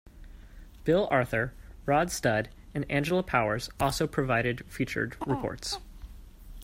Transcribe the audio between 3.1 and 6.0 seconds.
Powers also provided featured reports.